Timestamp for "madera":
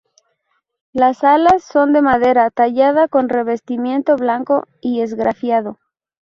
2.01-2.49